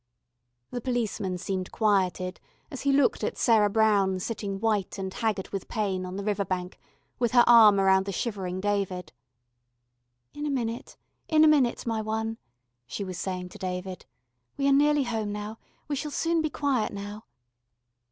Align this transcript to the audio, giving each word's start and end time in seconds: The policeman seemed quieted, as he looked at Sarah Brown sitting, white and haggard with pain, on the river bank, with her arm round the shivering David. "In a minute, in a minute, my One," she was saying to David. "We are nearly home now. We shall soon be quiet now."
The 0.71 0.81
policeman 0.81 1.37
seemed 1.37 1.71
quieted, 1.71 2.39
as 2.71 2.81
he 2.81 2.91
looked 2.91 3.23
at 3.23 3.37
Sarah 3.37 3.69
Brown 3.69 4.19
sitting, 4.19 4.59
white 4.59 4.97
and 4.97 5.13
haggard 5.13 5.49
with 5.49 5.67
pain, 5.67 6.07
on 6.07 6.15
the 6.15 6.23
river 6.23 6.43
bank, 6.43 6.79
with 7.19 7.33
her 7.33 7.43
arm 7.45 7.79
round 7.79 8.07
the 8.07 8.11
shivering 8.11 8.61
David. 8.61 9.13
"In 10.33 10.47
a 10.47 10.49
minute, 10.49 10.97
in 11.27 11.43
a 11.43 11.47
minute, 11.47 11.85
my 11.85 12.01
One," 12.01 12.39
she 12.87 13.03
was 13.03 13.19
saying 13.19 13.49
to 13.49 13.59
David. 13.59 14.07
"We 14.57 14.67
are 14.67 14.73
nearly 14.73 15.03
home 15.03 15.31
now. 15.31 15.59
We 15.87 15.95
shall 15.95 16.09
soon 16.09 16.41
be 16.41 16.49
quiet 16.49 16.91
now." 16.91 17.25